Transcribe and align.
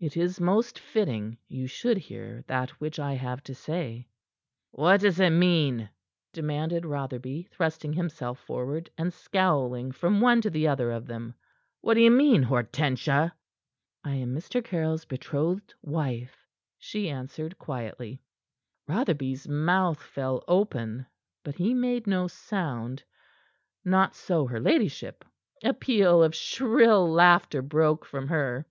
It 0.00 0.18
is 0.18 0.38
most 0.38 0.78
fitting 0.78 1.38
you 1.48 1.66
should 1.66 1.96
hear 1.96 2.44
that 2.46 2.68
which 2.78 2.98
I 2.98 3.14
have 3.14 3.42
to 3.44 3.54
say." 3.54 4.06
"What 4.70 5.00
does 5.00 5.18
it 5.18 5.30
mean?" 5.30 5.88
demanded 6.30 6.84
Rotherby, 6.84 7.44
thrusting 7.44 7.94
himself 7.94 8.38
forward, 8.38 8.90
and 8.98 9.14
scowling 9.14 9.92
from 9.92 10.20
one 10.20 10.42
to 10.42 10.50
the 10.50 10.68
other 10.68 10.90
of 10.90 11.06
them. 11.06 11.34
"What 11.80 11.94
d'ye 11.94 12.10
mean, 12.10 12.42
Hortensia?" 12.42 13.34
"I 14.04 14.16
am 14.16 14.34
Mr. 14.34 14.62
Caryll's 14.62 15.06
betrothed 15.06 15.72
wife," 15.80 16.36
she 16.76 17.08
answered 17.08 17.58
quietly. 17.58 18.20
Rotherby's 18.86 19.48
mouth 19.48 20.02
fell 20.02 20.44
open, 20.46 21.06
but 21.42 21.54
he 21.54 21.72
made 21.72 22.06
no 22.06 22.26
sound. 22.28 23.02
Not 23.86 24.14
so 24.14 24.46
her 24.48 24.60
ladyship. 24.60 25.24
A 25.62 25.72
peal 25.72 26.22
of 26.22 26.34
shrill 26.34 27.10
laughter 27.10 27.62
broke 27.62 28.04
from 28.04 28.28
her. 28.28 28.66